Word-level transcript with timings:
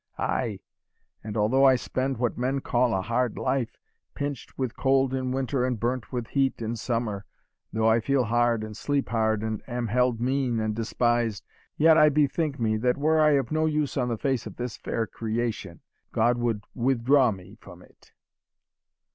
Ay, 0.17 0.59
and 1.23 1.37
although 1.37 1.63
I 1.65 1.75
spend 1.75 2.17
what 2.17 2.35
men 2.35 2.59
call 2.59 2.95
a 2.95 3.03
hard 3.03 3.37
life, 3.37 3.77
pinched 4.15 4.57
with 4.57 4.75
cold 4.75 5.13
in 5.13 5.31
winter, 5.31 5.63
and 5.63 5.79
burnt 5.79 6.11
with 6.11 6.29
heat 6.29 6.59
in 6.59 6.75
summer, 6.75 7.23
though 7.71 7.87
I 7.87 7.99
feed 7.99 8.23
hard 8.23 8.63
and 8.63 8.75
sleep 8.75 9.09
hard, 9.09 9.43
and 9.43 9.61
am 9.67 9.89
held 9.89 10.19
mean 10.19 10.59
and 10.59 10.75
despised, 10.75 11.45
yet 11.77 11.99
I 11.99 12.09
bethink 12.09 12.59
me, 12.59 12.77
that 12.77 12.97
were 12.97 13.19
I 13.21 13.33
of 13.33 13.51
no 13.51 13.67
use 13.67 13.95
on 13.95 14.07
the 14.07 14.17
face 14.17 14.47
of 14.47 14.55
this 14.55 14.75
fair 14.75 15.05
creation, 15.05 15.81
God 16.11 16.39
would 16.39 16.63
withdraw 16.73 17.31
me 17.31 17.59
from 17.61 17.83
it." 17.83 18.11